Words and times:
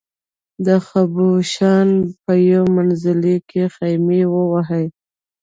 د 0.65 0.67
خبوشان 0.87 1.89
په 2.23 2.33
یو 2.51 2.63
منزلي 2.75 3.37
کې 3.49 3.63
خېمې 3.75 4.21
ووهلې. 4.33 4.85